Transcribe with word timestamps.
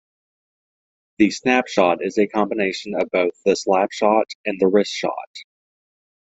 The 1.19 1.29
snap 1.29 1.67
shot 1.67 1.99
is 2.03 2.17
a 2.17 2.25
combination 2.25 2.95
of 2.95 3.11
both 3.11 3.33
the 3.45 3.55
slap-shot 3.55 4.31
and 4.47 4.59
the 4.59 4.65
wrist 4.67 4.91
shot. 4.91 5.29